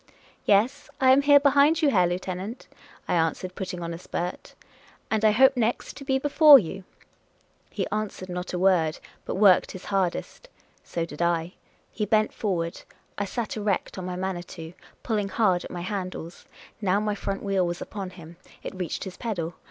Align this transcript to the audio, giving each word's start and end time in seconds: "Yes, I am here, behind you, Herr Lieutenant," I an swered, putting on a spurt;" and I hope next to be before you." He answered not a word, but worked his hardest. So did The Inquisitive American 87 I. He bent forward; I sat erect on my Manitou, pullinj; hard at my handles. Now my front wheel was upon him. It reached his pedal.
"Yes, 0.47 0.89
I 0.99 1.11
am 1.11 1.21
here, 1.21 1.39
behind 1.39 1.83
you, 1.83 1.89
Herr 1.91 2.07
Lieutenant," 2.07 2.67
I 3.07 3.13
an 3.13 3.33
swered, 3.33 3.53
putting 3.53 3.83
on 3.83 3.93
a 3.93 3.99
spurt;" 3.99 4.55
and 5.11 5.23
I 5.23 5.29
hope 5.29 5.55
next 5.55 5.95
to 5.97 6.03
be 6.03 6.17
before 6.17 6.57
you." 6.57 6.85
He 7.69 7.85
answered 7.91 8.27
not 8.27 8.51
a 8.51 8.57
word, 8.57 8.97
but 9.25 9.35
worked 9.35 9.73
his 9.73 9.85
hardest. 9.93 10.49
So 10.83 11.05
did 11.05 11.19
The 11.19 11.25
Inquisitive 11.25 11.25
American 11.29 11.93
87 11.93 11.93
I. 11.93 11.97
He 11.99 12.05
bent 12.07 12.33
forward; 12.33 12.81
I 13.19 13.25
sat 13.25 13.57
erect 13.57 13.99
on 13.99 14.05
my 14.07 14.15
Manitou, 14.15 14.73
pullinj; 15.03 15.29
hard 15.29 15.65
at 15.65 15.69
my 15.69 15.81
handles. 15.81 16.47
Now 16.81 16.99
my 16.99 17.13
front 17.13 17.43
wheel 17.43 17.67
was 17.67 17.79
upon 17.79 18.09
him. 18.09 18.37
It 18.63 18.73
reached 18.73 19.03
his 19.03 19.17
pedal. 19.17 19.53